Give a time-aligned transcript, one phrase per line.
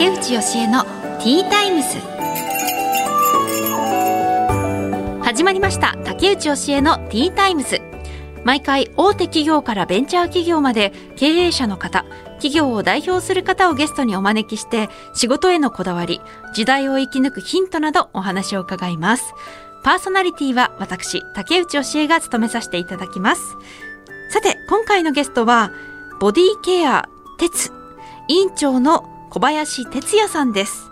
[0.00, 1.98] 竹内義恵のティータイムス。
[5.22, 5.94] 始まりました。
[6.04, 7.82] 竹内義恵のティータイムス。
[8.42, 12.06] 毎回大手企業からベンチャー企業まで経営者の方
[12.36, 16.22] 企業を代表する方をゲストにお招きして仕事へのこだわり
[16.54, 19.34] 時代を生き抜くヒントなどお話を伺います。
[19.84, 23.42] パーソナリティは私竹内義恵が務めさせていただきます。
[24.30, 25.72] さて今回のゲストは
[26.20, 27.06] ボディケア
[27.36, 27.70] 鉄
[28.28, 30.90] 委員長の小林哲也さんです。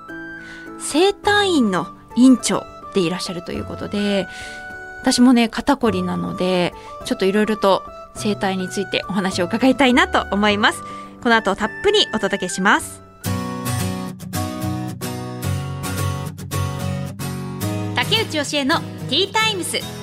[0.78, 2.64] 整体院の院長
[2.95, 4.27] でいらっしゃるということで
[5.02, 6.73] 私もね肩こりなので
[7.05, 7.83] ちょっといろいろと
[8.14, 10.83] 整体についてお話を伺いたいなと思います。
[11.23, 13.02] この後たっぷりお届けします。
[17.97, 19.97] 竹内義恵のティータイムス。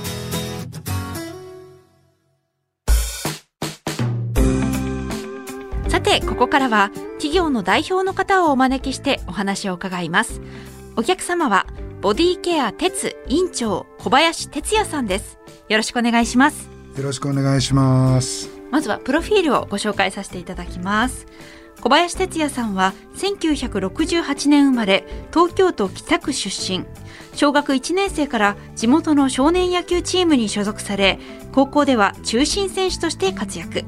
[6.06, 10.40] てここからは企業の代表の方をお招きしてお話を伺います。
[10.96, 11.66] お客様は
[12.02, 15.40] ボディケア鉄院長小林哲也さんです。
[15.68, 16.70] よろしくお願いします。
[16.96, 18.50] よろしくお願いします。
[18.70, 21.26] まずはプロフィールをご紹介させていただきます。
[21.82, 26.86] 小林哲也さんは1968年生まれ東京都北区出身。
[27.34, 31.20] 小学1年生から地元の少年野球チームに所属され
[31.52, 33.84] 高校では中心選手として活躍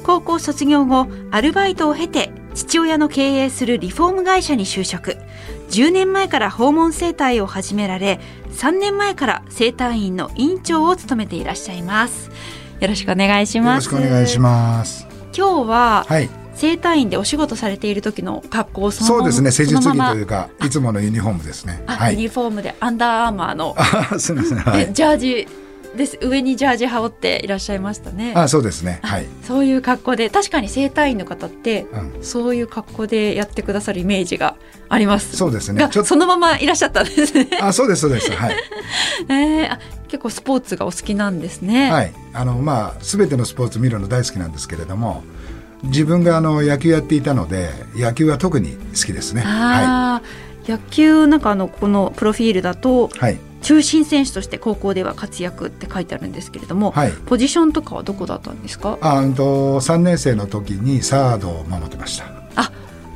[0.00, 5.16] 高校卒業後アルバイトを経て父親の経営するリフォーム会社に就職。
[5.70, 8.18] 10年前から訪問整体を始められ
[8.52, 12.30] 3年前から整体院の院長を務めていらっしゃいます。
[12.80, 13.86] よろしくお願いします。
[13.86, 15.06] よろしくお願いします。
[15.36, 16.28] 今日は、はい。
[16.54, 19.50] 整体院でお仕事されている時の格好をそのそうですね。
[19.50, 21.82] 施術着というかいつものユニフォームですね。
[21.86, 22.14] あはい。
[22.14, 24.58] ユニフォームでアンダーアーマーの、あすみません。
[24.58, 24.86] はい。
[24.86, 25.48] でジャージ
[25.96, 26.18] です。
[26.22, 28.32] 上にジャージ羽織っていらっしゃいましたね。
[28.36, 29.00] あそうですね。
[29.02, 29.26] はい。
[29.42, 30.30] そういう格好で。
[30.30, 32.24] 確かに整体院の方ってうん。
[32.24, 34.56] そういう格好でやってくださるイメージが
[34.88, 35.36] あります。
[35.36, 35.80] そうですね。
[35.80, 37.48] がちょっとそのままいらっしゃったんですね。
[37.60, 38.30] あそうですそうです。
[38.32, 38.56] はい。
[39.28, 39.78] えー、あ
[40.08, 42.12] 結構スポーツがお好きなんですね、はい。
[42.32, 45.22] あのまあすべてのスポーツ見るの大好きなんですけれども
[45.84, 49.42] 自分があの野球やっていたので野球は特に好きですね。
[49.42, 57.12] はあー野球なんかあのこのプロフィールだといはい中心選手として高校では活躍って書いてあるんですけれども、はい。
[57.12, 58.98] ポジションとかはどこだったんですか？
[59.00, 62.26] あうんと3年生の時にサードを守ってました。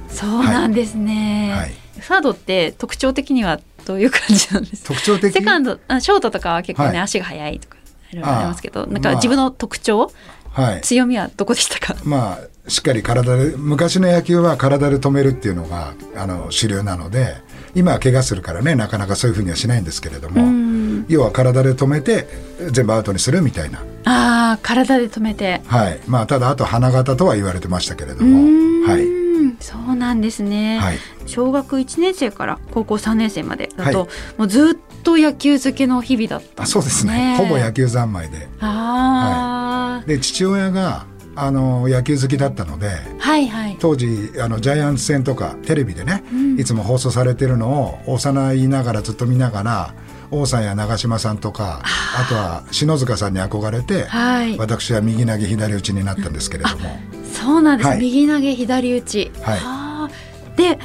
[0.09, 1.73] そうなんですね、はい。
[2.01, 4.95] サードって特徴的にはどういう感じなんですか？
[4.95, 5.33] 特徴的？
[5.33, 6.99] セカンドあショートとかは結構ね、はい。
[7.01, 7.77] 足が速いとか
[8.13, 10.13] いろいろありますけどなんか自分の特徴、
[10.51, 10.81] はい。
[10.83, 11.97] 強みはどこでしたか？
[12.05, 17.35] まあしっかり体で昔の野球は体で止めるっていうのがあの主流なので
[17.75, 21.07] 今は怪我するからねなかなかそういうふうにはしないんですけれども、うん。
[21.09, 22.27] 要は体で止めて
[22.71, 25.61] 全部アウトにするみたいな、ああ体で止めて。
[25.67, 26.01] はい。
[26.07, 29.25] まあ、ただあと花形とは言われてましたけれども、はい。
[29.61, 34.09] そうなんですね、はい、小学1年生から高校3年生までだと、はい。
[34.39, 41.07] もうずっと野球漬けの日々だったねあそうですねほぼ野球三昧でああ、で父親が
[41.37, 43.77] あの野球好きだったのではいはい。
[43.81, 46.61] 当時あのジャイアンツ戦とかテレビでね、うん。
[46.61, 49.95] いつも放送されてるのを幼いながらずっと見ながら
[50.31, 54.57] 王さんや長嶋さんとかあとは篠塚さんに憧れて、はい。
[54.59, 56.99] 私は右投げ左打ちになったんですけれども。
[57.33, 58.01] そうなんです、はい。
[58.01, 60.09] 右投げ左打ち、は
[60.55, 60.57] い。
[60.57, 60.79] で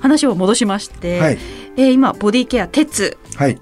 [0.00, 1.38] 話を戻しまして、はい。
[1.76, 3.18] えー今ボディケア鉄。
[3.36, 3.58] はい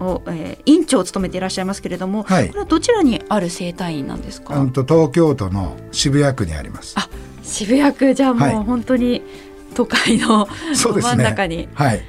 [0.00, 2.48] を、えー院長を務めていらっしゃいますけれども、はい。
[2.48, 6.94] これはどちらにある整体院なんですか、うんと東京都の渋谷区にあります。
[6.96, 7.08] あ
[7.42, 8.14] 渋谷区。
[8.14, 8.54] じゃあはい。
[8.54, 9.22] もう本当に
[9.74, 11.16] 都会のそうですね。
[11.16, 12.02] 真ん中に、はい。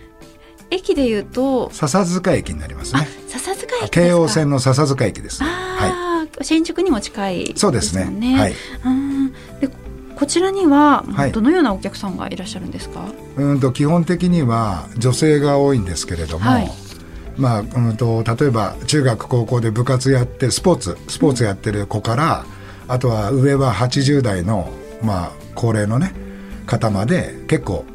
[0.72, 3.90] 駅でいうと笹塚駅になりますあね笹塚駅ですか？
[3.90, 5.42] 京王線の笹塚駅です。
[5.42, 8.04] ねはああ、新宿にも近いいそうですね。
[8.38, 8.54] はい。
[8.86, 9.70] うんで
[10.16, 11.32] こちらにははい。
[11.32, 13.06] どのようなお客さんがいらっしゃるんですか、
[13.38, 16.72] うんと基本的には女性が多いんですけれども、はい
[17.40, 17.64] まあう
[17.94, 22.46] んと例えば中学高校で部活やってスポーツスポーツやってる子から、
[22.88, 24.70] あとは上は80代の
[25.02, 26.14] まあ高齢のね
[26.66, 27.86] 方まで結構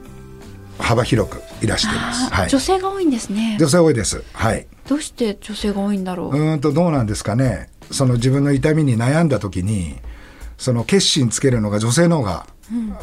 [0.78, 2.32] 幅広くいらしています。
[2.32, 4.24] はい、女性が多いんですね女性多いです。
[4.32, 4.66] はい。
[4.88, 7.70] どうして女性が多いんだろう、うーんとどうなんですかね。
[7.90, 9.96] その自分の痛みに悩んだ時に
[10.56, 12.46] その決心つけるのが女性の方が、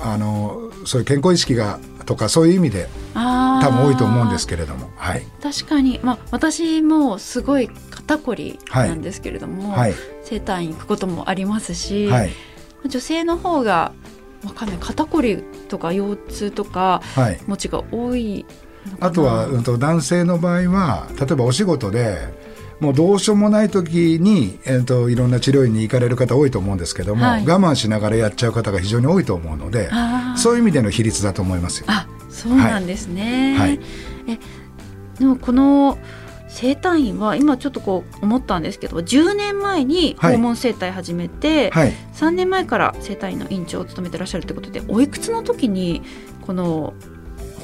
[0.01, 9.93] あのそういう健康意識がとかそういう意味で多分多いと思うんですけれども、はい、確かに、まあ、私もすごい肩こりなんですけれども、はい、
[10.23, 12.31] 整体院行くこともありますし、はい、
[12.87, 13.93] 女性の方が
[14.43, 14.77] わかんない。
[14.79, 17.39] 肩こりとか腰痛とかはい。
[17.45, 18.45] 持ちが多い
[18.99, 22.17] あとは、うんと、男性の場合は例えばお仕事で
[22.81, 27.45] もうどうしようもない時に、えー、といろんな治療院に行かれる方多いと思うんですけども、はい。
[27.45, 29.89] 我慢しながらやっちゃう方が非常に多いと思うので
[30.35, 31.85] そういう意味での比率だと思いますよ。
[31.87, 33.79] あそうなんですね、はい。
[34.27, 34.39] え
[35.19, 35.99] でもこの
[36.47, 41.93] 整体院は今ちょっとこう思ったんですけど10年前に訪問整体始めて、はい。
[42.15, 46.01] 3年前から整体院の院長を務めてらっしゃるってことでおいくつの時に
[46.41, 46.93] この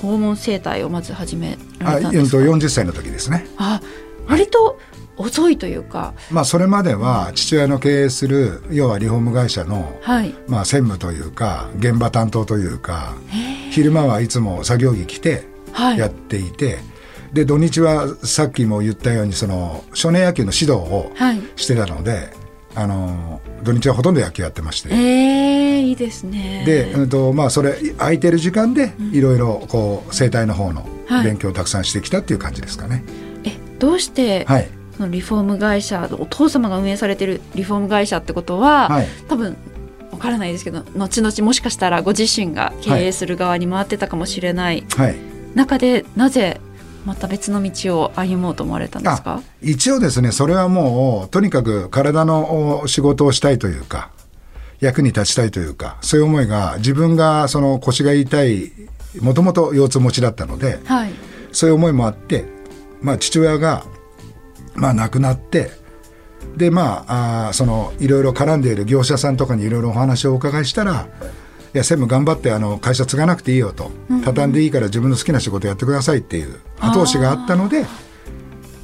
[0.02, 2.38] 訪問整体をまず始めらあれたんですか？
[2.38, 3.48] うんと40歳の時ですね。
[3.58, 3.82] あ
[4.28, 4.80] 割と
[5.18, 6.14] 遅いというか。
[6.30, 10.36] まあそれまでは父親の経営する要はリフォーム会社のはい。
[10.48, 13.16] まあ専務というか現場担当というか
[13.72, 15.98] 昼間はいつも作業着着てはい。
[15.98, 16.80] やっていて、
[17.34, 21.42] で土日はさっきも言ったようにその少年野球の指導をはい。
[21.56, 22.30] してたので、
[22.76, 26.64] あの土日はほとんど野球やってまして、えー、いいですね。
[26.66, 31.24] で、うんとまあ、それ空いてる時間でいろいろこう生態の方のはい。
[31.24, 33.04] 勉強をたくさんしてきたっていう感じですかね。
[33.08, 33.27] え
[33.80, 39.08] どうして、はい、そのリフォーム会社お父様が運営されてるリフォーム会社ってことは、はい。
[39.28, 39.58] 多分
[40.12, 45.16] わからないですけど後々もしかしたらご自身が経営する側に回ってたかもしれないはい。
[45.54, 46.60] 中で、なぜ
[47.06, 49.42] また別の道を歩もうと思われたんですか？
[49.62, 54.10] 一応ですねそれはもうとにかく体のお仕事をしたいというか
[54.80, 58.72] 役に立ちたいというかそういう思いが自分がその腰が痛い
[59.22, 61.12] もともと腰痛持ちだったのではい。
[61.54, 62.46] そういう思いもあって、
[63.02, 63.86] まあ、父親が、
[64.76, 65.72] まあ、亡くなって
[66.56, 71.08] でまああーそのいろいろ絡んでいる業者さんとかにいろいろお話をお伺いしたら
[71.74, 73.92] 「いや専務頑張ってあの会社継がなくていいよ」と
[74.26, 77.86] 「畳んでいいから自分の好きな仕事やってください」っていう後押しがあったので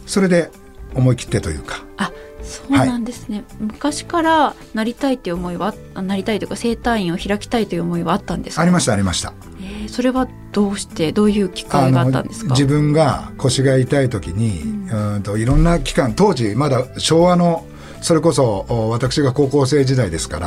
[0.05, 0.51] それで
[0.93, 1.83] 思い切ってというか。
[1.97, 2.11] あ
[2.53, 8.61] そうなんですね、昔からなりたいという思いはあなりたいというか整体院を開きたいという思いはあったんですか？
[8.61, 9.33] ありましたありました。
[9.59, 12.51] えーそれはどうしてどういうきっかけがあったんですか？
[12.51, 17.65] 自分が腰が痛い時に、うん、といろんな期間当時まだ昭和の
[18.01, 20.39] それこそお私が高校生時代ですか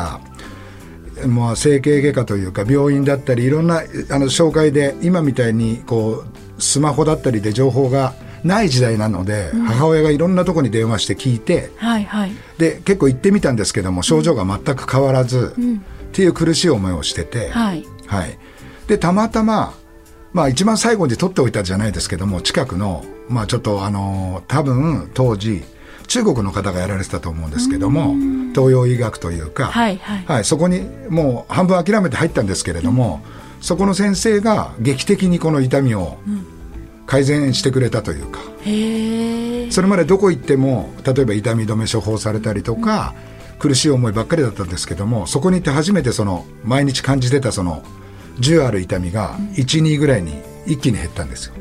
[1.20, 6.24] らもう整形外科というか病院だったりいろんなあの紹介で今みたいにこ
[6.58, 12.32] うスマホだったりで情報がない時代なので、母親がいろんなとこに電話して聞いてはいはい。
[12.58, 17.50] で結構行ってみたんですけども症状が全く変わらず、っていう苦しい思いをしてて。
[17.50, 17.84] はい。
[18.06, 18.38] はい、
[18.86, 19.74] でたまたま、
[20.32, 25.64] まあ、一番最後に取っておいたじゃないですけども近くの、まあ、ちょっとあの多分当時
[26.06, 28.14] 中国の方がやられてたと思うんですけども
[28.54, 30.44] 東洋医学というか、はいはい。
[30.44, 33.22] そこにもう半分諦めて入ったんですけれども、
[33.60, 36.18] そこの先生が劇的にこの痛みを
[37.06, 38.40] 改善してくれたというか、
[39.72, 43.14] それまでどこ行っても例えば痛み止め処方されたりとか、
[43.58, 47.82] 苦しい思いばっかりだったんですけどもそこに行って初めてその毎日感じてたその
[48.40, 50.34] 10ある痛みが12ぐらいに
[50.66, 51.54] 一気に減ったんですよ。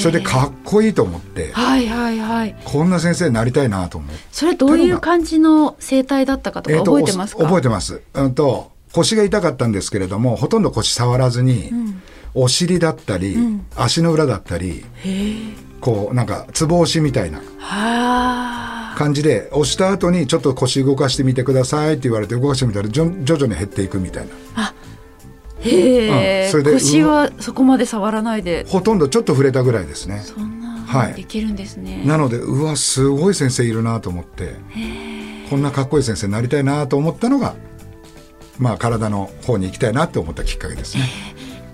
[0.00, 2.56] それでかっこいいと思ってはいはいはい。
[2.64, 4.20] こんな先生になりたいなと思って。
[4.32, 8.02] それどういう感じの生態だったかとかーと覚えてますか、お覚えてます。
[8.14, 11.72] うんと腰が痛かったんですけれどもほとんど腰触らずに、
[12.34, 13.36] お尻だったり、
[13.76, 14.84] 足の裏だったり
[15.80, 17.38] こうなんかつぼ押しみたいな。
[17.58, 18.96] はあ。
[18.96, 24.74] 感じで押した後にちょっと腰動かしてみてくださいって言われて動かしてみたら徐々に減っていくみたいな。
[25.60, 26.50] へえ、うん。
[26.50, 28.66] それで腰はそこまで触らないで。
[28.68, 30.20] ほとんどちょっと触れたぐらいですね。
[30.24, 31.14] そんなはい。
[31.14, 34.56] できるんですね、なのでうわすごい先生いるなと思って
[35.48, 37.54] こんなかっこいい先生になりたいなと思ったのが
[38.58, 41.08] まあ体の方に行きたいなって思ったきっかけですね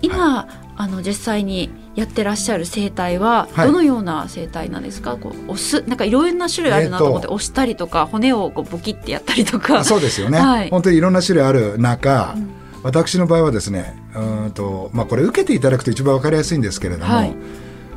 [0.01, 3.67] 今、あの実際にやってらっしゃる生態ははい。
[3.67, 9.79] どのような生態なんですか、こう押すなんかいろんな種類あるなと思って、押したりとか骨をこうボキってやったりとか。
[9.79, 10.69] あ そうですよね、はい。
[10.69, 12.35] 本当にいろんな種類ある中、
[12.83, 17.35] 私の場合はですねうーんと、まあ、これ受けていただくと一番わかりやすいんですけれども、はい。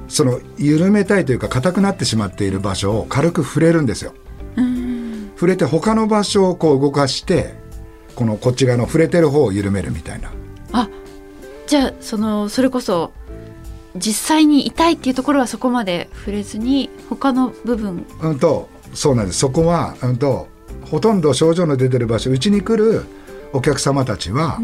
[0.08, 4.12] その緩めたいというか硬くなってしまっている場所を軽く触れるんですよ。
[4.56, 5.30] うん。
[5.36, 7.54] 触れて他の場所をこう動かして
[8.14, 10.30] このこっち側の触れてる方を緩めるみたいな。
[10.72, 10.88] あ
[11.72, 13.14] じゃあそのそれこそ
[13.96, 18.04] 実際に痛いっていうところはそこまで触れずに他の部分。
[18.20, 19.38] うんとそうなんです。
[19.38, 20.48] そこは、うん、と
[20.84, 23.06] ほとんど症状の出てる場所うちに来る
[23.54, 24.60] お客様たちは、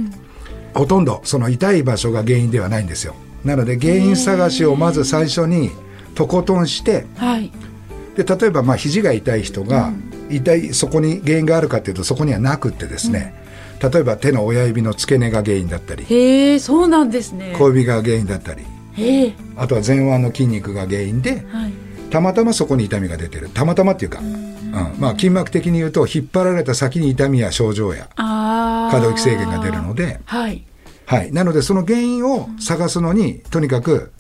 [0.75, 3.15] ほとんどその痛い場所が原因ではないんですよ。
[3.43, 5.71] なので原因探しをまず最初に
[6.15, 7.51] とことんしてはい。
[8.17, 9.95] で例えばまあ肘が痛い人が、
[10.29, 13.48] 痛いそこに原因があるかというとそこにはなくってですね、
[13.81, 17.55] 例えば手の親指の付け根が原因だったりへえそうなんですね。
[17.57, 18.65] 小指が原因だったり
[19.57, 21.73] あとは前腕の筋肉が原因ではい。
[22.11, 23.49] たまたまそこに痛みが出てる。
[23.51, 24.97] たまたまっていうか、うん。
[24.99, 30.65] まあ、筋膜的に言うと引っ張られた先に痛みや症状や可動域制限が出るので、はい。
[31.07, 34.13] はい、なのでその原因を探すのにとにかく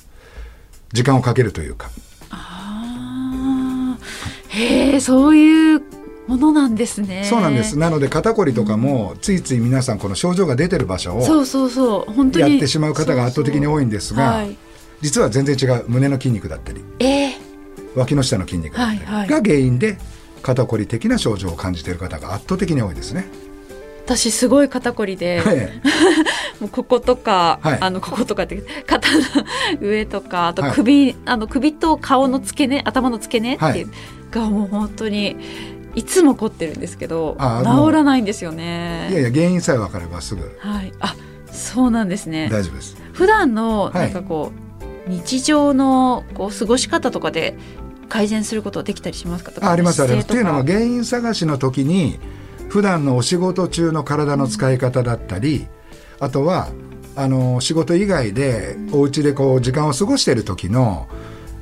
[0.93, 1.91] 時間をかけるというか。
[2.31, 4.49] あー。
[4.49, 5.83] へえそういう
[6.29, 7.25] ものなんですね。
[7.25, 7.79] そうなんです。
[7.79, 12.13] なので肩こりとかも、ついつい皆さんこの症状が出てる場所をそうそうそう。
[12.13, 14.55] 本当にやってしまう方が圧倒的に多いんですがはい。
[15.01, 15.85] 実は全然違う。
[15.89, 17.33] 胸の筋肉だったりえー
[17.97, 19.29] 脇の下の筋肉だったりはいはい。
[19.29, 19.97] が原因で
[20.43, 23.27] 肩こり的な症状を感じている方が圧倒的に多いですね。
[24.05, 25.81] 私すごい肩こりで、え
[26.61, 27.79] もうこことか、はい。
[27.81, 29.25] あのこことかって肩の
[29.81, 30.73] 上とかあとはい。
[30.73, 33.93] 首、あの首と顔の付け根頭の付け根っていう、は
[34.31, 35.37] がもう本当に
[35.99, 39.09] いつも凝ってるんですけど治らないんですよね。
[39.11, 41.17] いやいや原因さえ分かればすぐはい、あ
[41.51, 42.49] そうなんですね。
[42.51, 42.97] 大丈夫です。
[43.13, 44.53] 普段のはいなんかこ
[45.07, 47.57] う、日常のこう過ごし方とかで
[48.09, 49.53] 改善することはできたりしますか？
[49.61, 50.25] あありますあります。
[50.25, 52.21] っていうのは原因探しの時に
[52.69, 55.67] 普段のお仕事中の体の使い方だったり、
[56.21, 56.69] あとは
[57.17, 61.09] あの仕事以外でお家でこう時間を過ごしている時の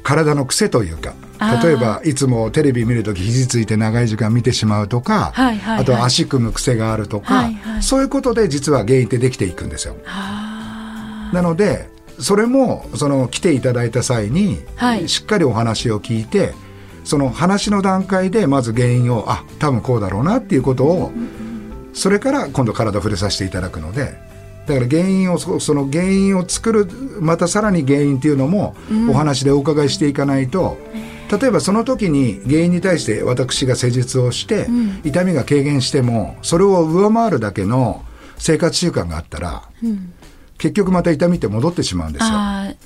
[0.03, 1.15] 体の癖というか
[1.63, 5.81] 例えばいつもテレビ見る時肘ついて長い時間見てしまうとか、はいはいはい。
[5.83, 7.83] あとは足組む癖があるとか、はいはい。
[7.83, 9.97] そういうことで実は原因ってできていくんですよ。
[10.05, 11.89] はなので
[12.19, 15.09] それもその来ていただいた際に、はい。
[15.09, 16.55] しっかりお話を聞いて
[17.05, 21.13] その話の段階でまず原因をあ多分こうだろうなっていうことを
[21.93, 24.19] それから今度体を触れさせていただくので
[24.67, 26.87] だから原因をそその原因を作る
[27.21, 28.75] またさらに原因っていうのも
[29.09, 30.77] お話でお伺いしていかないと、
[31.31, 34.69] 例えばその時に原因に対して私が施術をして、
[35.05, 38.05] 痛みが軽減してもそれを上回るだけの
[38.39, 39.63] 生活習慣があったら、
[40.59, 42.29] 結局また痛みって戻ってしまうんですよ。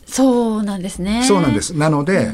[0.06, 1.22] そうなんですね。
[1.24, 1.76] そうなんです。
[1.76, 2.32] なので、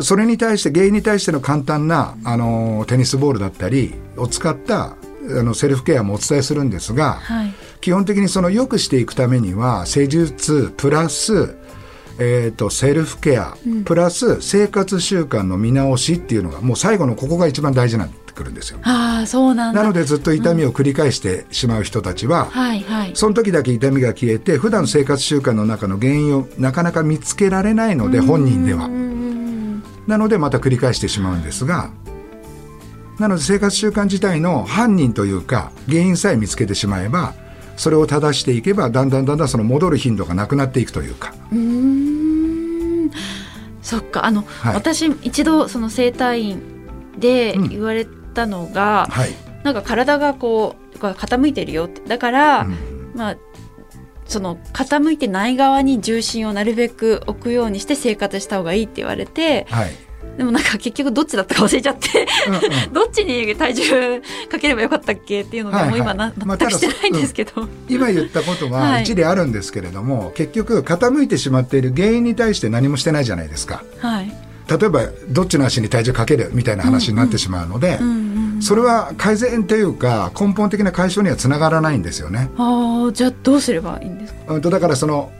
[0.00, 4.96] それに対して、原因に対しての簡単な、あの、テニスボールだったりを使った、あ
[5.42, 7.52] の、セルフケアもお伝えするんですが、はい。
[7.80, 11.56] 基本的にその良くしていくためには、施術、プラス、
[12.18, 18.78] えっ、と、セルフケア、プラス生活習慣の見直しっていうのが、もう最後のここが一番大事になってくるんですよ。
[18.82, 19.82] ああそうなんだ。
[19.82, 23.12] なのでずっと痛みを繰り返してしまう人たちは、はいはい。
[23.14, 28.88] その時だけ痛みが消えて、普段の生活習慣の中の原因をなかなか見つけられないので、本人では。
[30.06, 31.90] なのでまた繰り返してしまうんですが、
[33.18, 37.34] なので生活習慣自体の犯人というか、原因さえ見つけてしまえば、
[37.76, 41.34] それを正していけば、だんだんだんだんその戻る頻度がなくなっていくというか。
[41.50, 41.58] うー
[43.06, 43.10] ん
[43.82, 46.62] そっかあの、い私一度その整体院
[47.18, 49.30] でうん言われたのが、はい。
[49.64, 53.36] なんか体がこう傾いてるよってだから、うんまあ
[54.26, 59.92] その傾いてない側に重心をなるべく置くようにして生活した方がいいって言われてはい。
[60.36, 62.92] でもなんか結局どっちだったか忘れちゃってうんうん。
[62.92, 64.20] どっちに体重
[64.50, 65.90] かければよかったっけっていうので、はいはい。
[65.90, 69.02] もう今なまあ全くしてないんですけど、今言ったことははい。
[69.02, 73.84] 一理あるんですけれども、結局傾いてしまっている原因に対して何もしてないじゃないですか。
[73.98, 74.32] はい、
[74.68, 77.98] 例えば、どっちの足に体重かけるみたいな話になってしまうので、
[78.60, 82.48] それは改善というか根本的な解消にはつながらないんですよね。
[82.56, 84.54] ああじゃあどうすればいいんですか？
[84.54, 85.32] うんとだからその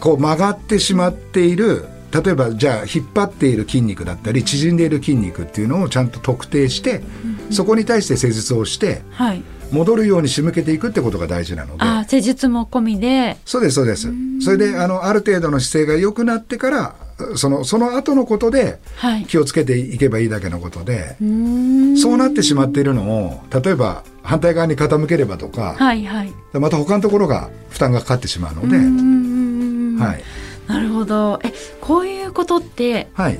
[0.00, 1.86] こう曲がってしまっている
[2.22, 7.02] 例えばじゃあ引っ張っている筋肉だったり縮んでいる筋肉っていうのをちゃんと特定して、
[7.50, 9.42] そこに対して施術をしてはい。
[9.72, 11.82] 戻るように仕向けていくってことが大事なので。
[11.82, 13.36] あー施術も込みで。
[13.44, 14.08] そうですそうです。
[14.40, 16.94] それであのある程度の姿勢が良くなってから
[17.34, 19.24] そのその後のことではい。
[19.24, 21.96] 気をつけていけばいいだけのことで、うーん。
[21.98, 26.32] そうなってしまっているのを例えば反対側に傾ければとか、はいはい。
[26.52, 29.98] また他のところが負担がかかってしまうので、うんうんうんうん。
[29.98, 30.22] はい
[30.66, 31.40] なるほど。
[31.44, 33.38] えこういうことってはい。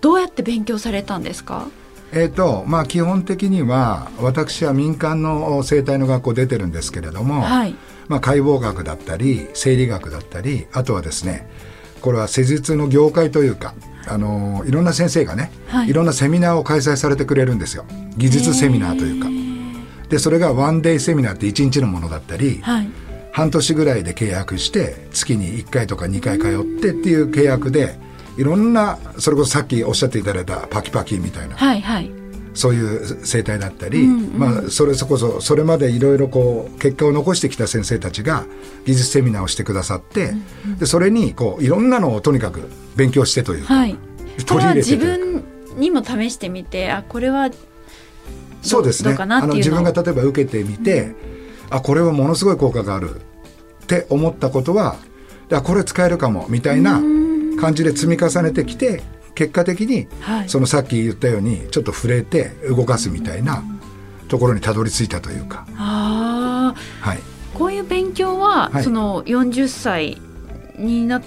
[0.00, 1.68] どうやって勉強されたんですか？
[2.12, 7.74] えーとまあ、基本的には私は民間の生態の学校出てるんですけれども、はい。
[8.08, 11.48] まあ、解剖学だったり生理学だったりあとはですね
[12.02, 13.74] これは施術の業界というか
[14.08, 15.88] あのいろんな先生がね、はい。
[15.88, 17.84] い、ろんなセミナーを開催されてくれるんですよ。
[18.16, 19.28] 技術セミナーというか。
[20.08, 22.88] でそれがワンデイセミナーって1日のものだったり、はい
[23.32, 27.98] 半年ぐらいで契約して月に1回とか2回通ってっていう契約で
[28.36, 32.10] いろんなそれこそさっきおっしゃっていただいたパキパキみたいなはいはい。
[32.54, 34.38] そういう生態だったり、うんうん。
[34.38, 38.44] まあ、それそこそそれまでいろいろこう結果を残してきた先生たちが
[38.84, 40.34] 技術セミナーをしてくださって、
[40.78, 43.94] でそれにこういろんなのをとにかく勉強してというか、はい。
[43.94, 45.06] これは自取り入れてというか。
[45.06, 47.50] 分にも試してみてあこれは
[48.60, 49.10] そうですね。
[49.10, 49.80] どうかなあのっていうのを。
[49.80, 51.14] 自分が例えば受けてみて、
[51.70, 53.20] あこれはものすごい効果がある。
[53.82, 54.96] って思ったことは
[55.50, 57.00] あこれ使えるかもみたいな
[57.60, 59.02] 感じで積み重ねてきて
[59.34, 60.48] 結果的にはい。
[60.48, 63.62] そのさっき言ったようにちょっと触れて動かすみたいな
[64.28, 66.74] ところにたどり着いたというか、は
[67.14, 67.18] い、
[67.58, 68.84] こういう勉強は、はい。
[68.84, 70.22] その40歳
[70.78, 71.20] にな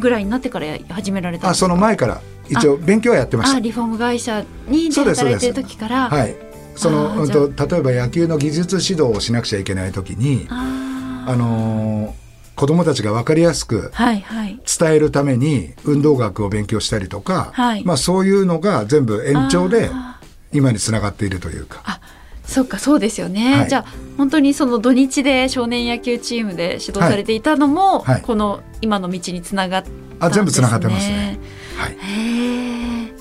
[0.00, 1.74] ぐらいになってから始められたんあそですか？
[1.74, 3.58] の前から一応勉強はやってました。
[3.58, 6.34] あリフォーム会社に働いてる時から、はい
[6.78, 17.84] その、うんと、例えば野球の技術指導をしなくちゃいけない時に、ああのー子供たちが分かりやすく伝えるために運動学を勉強したりとか、はい。
[17.84, 20.18] まあそういうのが全部延長であ
[20.52, 21.82] 今につながっているというか。
[21.84, 22.00] あ
[22.44, 23.68] そっかそうですよね、はい。
[23.68, 28.14] じゃあ本当にその土日で少年野球チームで指導されていたのも、はい。
[28.14, 28.22] はい。
[28.22, 30.16] この今の道につながったんですね。
[30.18, 31.38] あ全部つながってますね。
[31.76, 31.92] はい。
[31.92, 33.12] へえ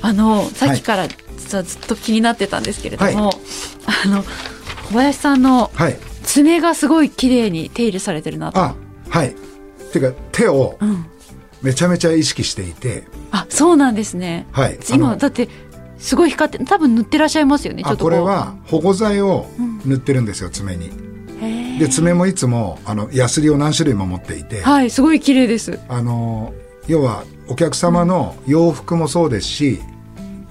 [0.00, 1.08] あのさっきから
[1.48, 3.32] 実はずっと気になってたんですけれども、
[3.86, 4.22] あの
[4.88, 5.96] 小林さんのはい。
[6.24, 8.60] 爪がすごい綺麗に手入れされてるなと。
[8.60, 8.74] あ、
[9.08, 9.30] はい。
[9.30, 9.34] っ
[9.92, 11.06] ていうか手をうん、
[11.62, 14.46] めちゃめちゃ意識していて、あそうなんですね。
[14.52, 14.78] はい。
[14.92, 15.48] 今だって
[15.98, 17.82] すごい光って多分塗ってらっしゃいますよね。
[17.82, 20.90] ちょあっとこれは保護剤をうん塗ってるんですよ爪に。
[21.40, 25.78] へえで爪もいつもあのヤスリを何種類も持っていて、はいすごい綺麗です。
[25.88, 26.52] あの
[26.88, 29.80] 要はお客様の洋服もそうですし、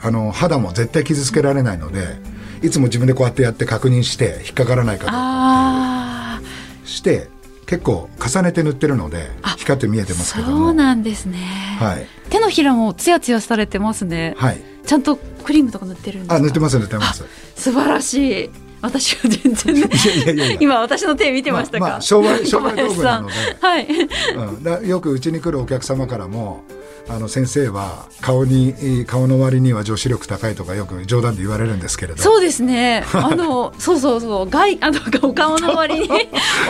[0.02, 2.18] あの肌も絶対傷つけられないので
[2.62, 6.42] いつも自分でこうやってやって確認して引っかからないかどうかあ
[6.86, 7.28] して
[7.66, 11.38] 結構重ねて塗ってるのであ光って見えてあますけどもそうなんですね。
[11.80, 14.36] はい手のひらもツヤツヤされてますね。
[14.38, 16.36] はいちゃんとクリームとか塗ってるんですか？
[16.36, 17.26] あ塗ってます塗ってます
[17.56, 18.50] 素晴らしい。
[18.82, 19.82] 私は全然ね。
[19.82, 21.80] いやいや今私の手見てましたか？
[21.80, 23.88] まあまあ商売商売道具なので はい。
[24.36, 26.64] うん、だよくうちに来るお客様からも
[27.10, 33.06] あの先生は顔にえー顔の割には女子力高いとかよく冗談で言われるんですけれどそうですね。
[33.14, 36.10] あの、そうそうそう、外、 あの、お顔の割に、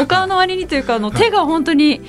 [0.02, 2.02] お 顔の割にというか、あの、手が本当に。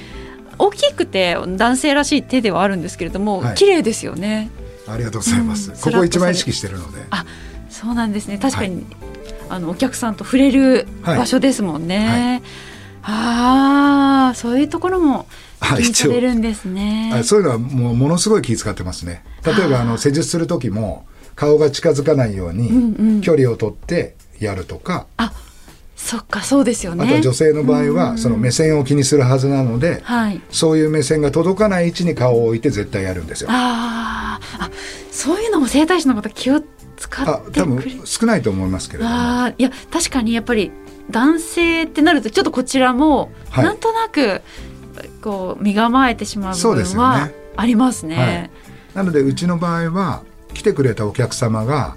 [0.60, 4.50] 大きくて男性らしい手ではあるんですけれども、はい綺麗ですよね。
[4.88, 7.24] ありがとうございます、うんここ一番意識してるのであ、
[7.70, 8.38] そうなんですね。
[8.38, 8.84] 確かに、
[9.48, 12.42] あのお客さんと触れる場所ですもんね。
[13.02, 15.26] ああ、そういうところも
[15.60, 17.12] あ気にされるんですね。
[17.14, 19.24] あそういうのはもうものすごい気遣ってますね。
[19.44, 23.20] 例えばあの施術する時も顔が近づかないよううんうにん。
[23.20, 25.32] 距離を取ってやるとか、あ、
[25.96, 27.04] そっか、そうですよね。
[27.04, 30.40] あとは女性の場合はその目線を気にするはずなので、はい。
[30.50, 33.48] そういう目線が届かない位置に顔を置いて絶対やるんですよ。
[33.52, 34.64] あー。
[34.64, 34.70] あ、
[35.10, 36.60] そういうのも整体師の方気を
[36.96, 39.14] 使あって多分少ないと思いますけれども。
[39.14, 39.54] あー。
[39.58, 40.70] いや確かにやっぱり
[41.10, 43.64] 男性ってなるとちょっとこちらもはい。
[43.64, 44.42] なんとなく
[45.22, 48.16] こう身構えてしまう部分はありますね。
[48.16, 48.50] はい。
[48.94, 50.22] なのでうちの場合は
[50.54, 51.96] 来てくれたお客様が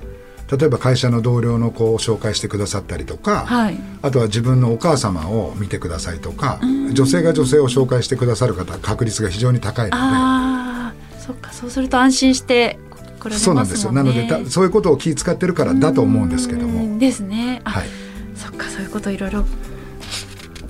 [0.51, 3.77] 例えば会社の同僚の子を紹介してくださったりとか、はい。
[4.01, 6.93] あとは自分のお母様を見てくださいとかうん。
[6.93, 12.77] 女性が女性を紹介してくださる方確率が非常に高いのああ、そっかそうすると安心して
[13.21, 13.91] これでそうなんですよ。
[13.91, 17.61] なのでたそういうことを気遣ってるからだと思うんですけども、ですね。
[17.63, 17.87] あ、はい、
[18.35, 19.45] そっかそういうこといろいろ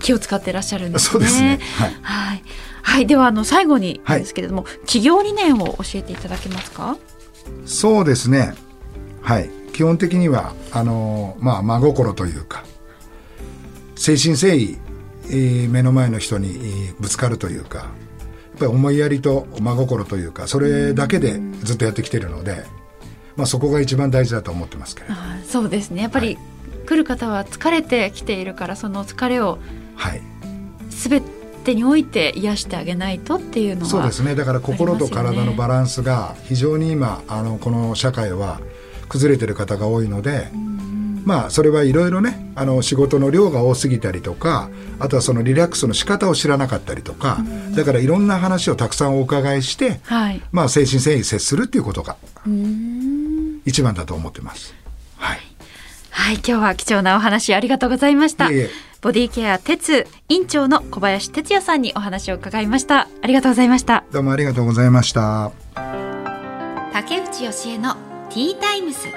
[0.01, 1.11] 気を使ってらっしゃるんですね。
[1.11, 2.43] そうですね、はい、はい。
[2.83, 6.97] はい、ではあの最後にはいですけれども、企業理念を教えていただけますか？
[7.65, 8.53] そうですね
[9.21, 12.63] はい基本的にはあのまあ真心というか
[13.95, 14.77] 誠心誠意、
[15.25, 17.87] えー目の前の人にえーぶつかるというかやっ
[18.59, 22.63] ぱり思いやりと真心というかそれだけでずっとやってきてるので、
[23.35, 25.15] まあ、そこが一番大事だと思ってますけれど
[25.47, 26.01] そうですね。
[26.01, 26.37] やっぱり、
[26.85, 29.59] 来る方は疲れてきているからその疲れを
[29.95, 30.21] はい。
[30.89, 31.21] すべ
[31.63, 34.35] てにおいて癒してあげないとっていうのはそうですね。
[34.35, 38.59] だから心と体のバランスが非常に今あのこの社会は
[39.09, 40.49] 崩れてる方が多いので、
[41.23, 47.39] まあそれはいろいろねあの仕事の量が多すぎたりとかあとはそのリラックスの仕方を知らなかったりとか、
[47.75, 50.41] だからいろんな話をたくさんお伺いして、はい。
[50.51, 52.17] まあ誠心誠意接するっていうことが
[53.65, 54.73] 一番だと思ってます。
[55.17, 55.39] はい。
[56.09, 58.49] はい、今日は貴重なお話ありがとうございました。
[58.51, 58.69] いえいえ
[59.01, 63.07] ボディケア鉄院長の小林哲也さんにお話を伺いました。
[63.23, 64.03] ありがとうございました。
[64.11, 65.51] どうもありがとうございました。
[66.93, 67.95] 竹内義恵の
[68.29, 69.07] ティータイムス。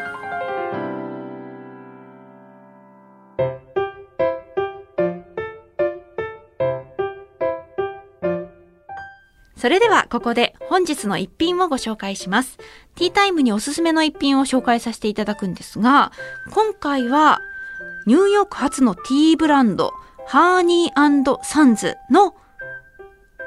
[9.54, 12.56] それではここで本日の一品をご紹介します。
[12.96, 16.10] ティータイムにおすすめの一品を紹介させていただくんですが、
[16.52, 17.42] 今回は
[18.06, 19.92] ニューヨーク発のティーブランド、
[20.26, 22.34] ハーニーサンズの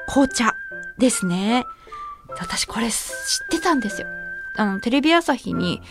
[0.08, 0.54] 紅茶
[0.98, 1.64] ですね。
[2.40, 2.98] 私これ知っ
[3.52, 4.08] てたんですよ。
[4.58, 5.82] あの、テレビ朝日に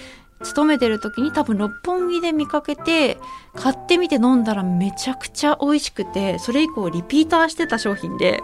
[0.43, 3.19] 勤めてる時に多分六本木で見かけて、
[3.55, 8.43] 買ってみて飲んだらめちゃくちゃ美味しくて、それ以降リピーターしてた商品で、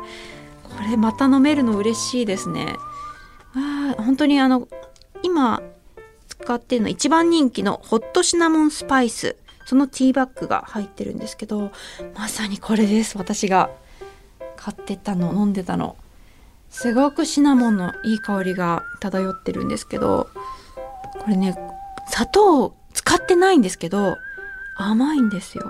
[0.65, 2.77] これまた飲めるの嬉しいですね。
[3.55, 4.69] あ本当にあの、
[5.23, 5.63] 今
[6.29, 9.37] 使ってるの一番人気のホットシナモンスパイス。
[9.73, 11.73] そのティーバッグが入ってるんですけど、
[12.15, 13.17] まさにこれです。
[13.17, 13.71] 私が
[14.55, 15.97] 買ってたの、飲んでたの。
[16.69, 20.29] すごくシナモンのいい香りが漂ってるんですけど
[21.21, 21.55] これね
[22.07, 24.19] 砂糖使ってないんですけど、
[24.77, 25.65] 甘いんですよ。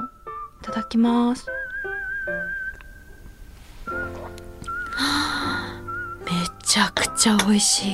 [0.62, 1.46] いただきます。
[6.24, 6.32] め
[6.64, 7.92] ちゃくちゃ美味しい。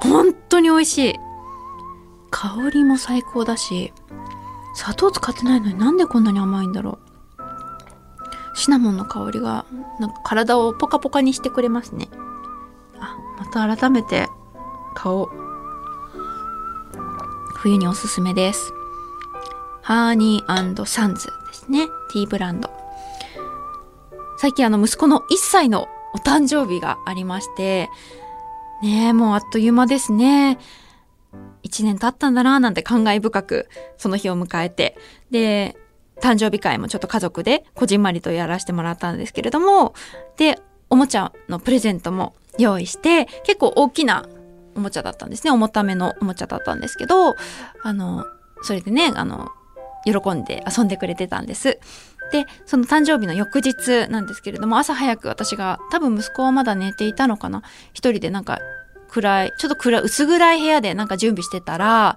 [0.00, 1.14] 本当に美味しい。
[2.32, 3.92] 香りも最高だし、
[4.74, 7.14] 砂糖使ってないのになんでこんなに甘いんだろう。
[8.56, 9.66] シナモンの香りが、
[9.98, 12.08] なんか体をポカポカにしてくれますね。
[12.98, 14.28] あ、また改めて
[14.94, 15.28] 顔。
[17.56, 18.72] 冬におすすめです。
[19.82, 21.86] ハーニーサンズですね。
[22.12, 22.70] ティーブランド。
[24.38, 27.90] 最近あの息子の1歳のお誕生日がありまして、
[28.82, 30.58] ねえ、もうあっという間ですね。
[31.64, 34.96] 1年経ったんだななんて感慨深くその日を迎えて、
[35.30, 35.76] で、
[36.20, 39.94] 誕生日会もちょっと家族でこじんまりとやらせてもらったんですけれども、
[40.36, 44.26] で、おもちゃのプレゼントも用意して、結構大きな
[44.76, 45.50] おもちゃだったんですね。
[45.50, 47.34] 重ためのおもちゃだったんですけど、
[47.82, 48.24] あの、
[48.62, 49.50] それでね、あの、
[50.04, 51.78] 喜んで遊んでくれてたんです。
[52.32, 58.58] で、その誕生日の翌日なんですけれども、朝早く私が、多分息子はまだ寝ていたのかな一人でなんか
[59.14, 62.16] 暗い、ちょっと暗い、薄暗い部屋でなんか準備してたら、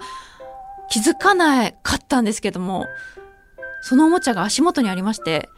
[0.90, 2.86] 気づかなかったんですけども、
[3.82, 5.50] そのおもちゃが足元にありまして、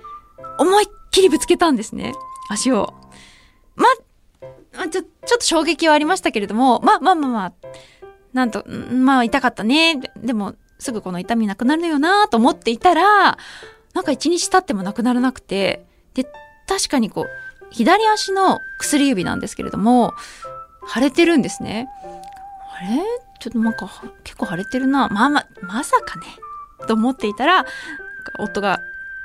[0.58, 2.14] 思いっきりぶつけたんですね。
[2.50, 2.94] 足を。
[3.76, 3.86] ま、
[4.78, 7.54] まちょ、ちょっと衝撃はありましたけれども、ま、まあまあまあ、
[8.34, 10.00] なんと、まあ痛かったね。
[10.18, 13.38] でも、すぐこの痛みなくなるよなと思っていたら、
[13.94, 16.26] なんか一日経ってもなくならなくて、で、
[16.68, 17.28] 確かにこう、
[17.72, 20.14] 左足の薬指なんですけれども、
[20.94, 21.88] 腫れてるんですね。
[22.78, 23.02] あれ？
[23.40, 23.90] ちょっとなんか
[24.24, 25.08] 結構腫れてるな。
[25.10, 26.26] まあまあ、まさかね。
[26.88, 27.66] と思っていたら、
[28.40, 28.80] 夫が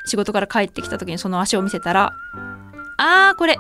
[0.05, 2.13] 仕事から帰ってきた時にその足を見せたら、
[2.99, 3.59] あー、これ、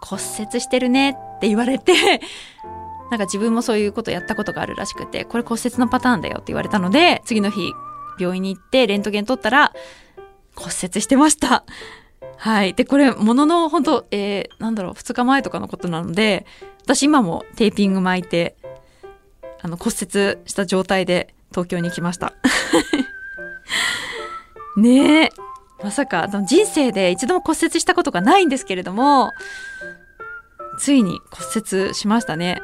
[0.00, 2.20] 骨折してるねって言われて
[3.10, 7.72] なんか自分もそういうことやったことがあるらしくて、これ骨折のパターンだよって言われたので、次の日、
[8.18, 9.72] 病院に行ってレントゲン取ったら、
[10.54, 11.64] 骨折してました。
[12.38, 12.74] はい。
[12.74, 16.46] で、これ、ものの、本当えー、なんだろう、2日前とかのことなので、
[16.86, 18.56] 私今もテーピング巻いて、
[19.60, 22.32] あの、骨折した状態で東京に来ました。
[24.78, 25.30] ねえ。
[25.82, 29.32] まさか、人生で一度も骨折したことがないんですけれども、
[30.78, 32.62] ついに骨折しましたね。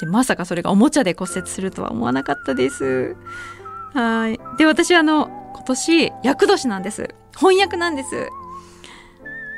[0.00, 3.16] で、まさかそれがおもちゃで骨折するとは思わなかったです。
[3.92, 4.40] はい。
[4.56, 7.14] で、私はあの、今年、厄年なんです。
[7.36, 8.30] 翻訳なんです。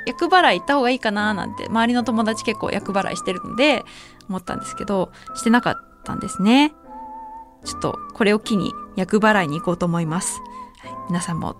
[0.06, 3.84] 厄払い行った方がいいかななんて、周りの友達結構厄払いしてるので、
[4.28, 6.74] 思ったんですけど、してなかったんですね。
[7.64, 10.40] ちょっと、これを機に厄払いに行こうと思います。
[11.08, 11.56] 皆さんも、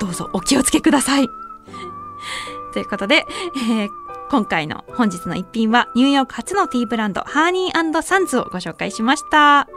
[0.00, 1.28] どうぞお気をつけください。
[2.72, 3.88] ということで、えー、
[4.30, 9.68] 今回の本日の一品はニューヨーク初のティーブランドハーニーサンズをご紹介しました。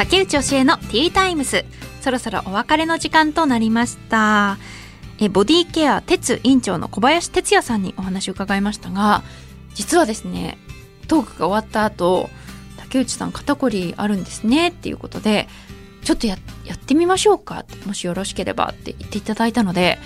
[0.00, 1.66] 竹内教えのティータイムス。
[2.00, 4.56] そろそろお別れの時間となりました。
[5.18, 9.22] えボディケア鉄院長の小林哲也さんにお話を伺いましたが
[9.74, 10.56] 実はですね
[11.06, 12.30] トークが終わった後
[12.78, 15.48] 竹内さん肩こりあるんですねっていうことで
[16.02, 19.98] ちょっとやってみましょうかもしよろしければって言っていただいたので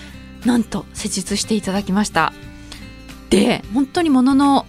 [0.44, 2.32] なんと施術していただきました。
[3.30, 4.66] で本当にものの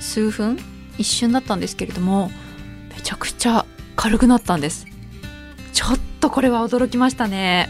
[0.00, 0.58] 数分
[0.98, 2.30] 一瞬だったんですけれども
[2.94, 3.64] めちゃくちゃ
[3.96, 4.86] 軽くなったんです。
[5.72, 7.68] ちょっとこれは驚きましたね。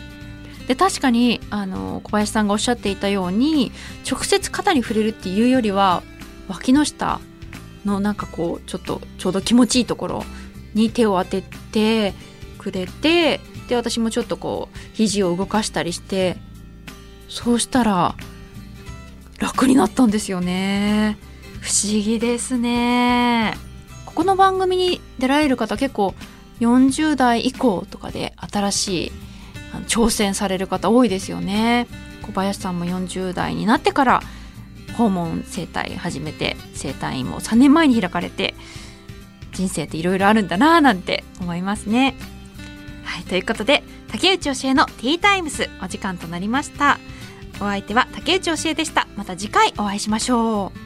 [0.68, 3.72] で確かにあの小林さんがおっしゃっていたように
[4.08, 6.02] 直接肩に触れるっていうよりは
[6.48, 7.20] 脇の下
[7.84, 10.24] のなんかこうちょっとちょうど気持ちいいところ
[10.74, 12.14] に手を当てて
[12.58, 16.36] くれてで私もちょっとこう肘を動かしたりして
[17.28, 18.16] そうしたら
[19.38, 21.18] 楽になったんですよね。
[21.60, 23.65] 不思議ですね。
[24.16, 26.14] この番組に出られる方結構
[26.60, 29.12] 40代以降とかで新しい
[29.88, 31.86] 挑戦される方多いですよね。
[32.22, 34.22] 小林さんも40代になってから
[34.96, 38.54] 訪問整体始めて整体院も3年前に開かれて
[39.52, 42.16] 人生っていろいろあるんだなぁなんて思いますね。
[43.04, 46.98] はいということで竹内教えのティータイムスお時間となりました。
[47.56, 49.06] お相手は竹内教えでした。
[49.14, 50.85] また次回お会いしましょう。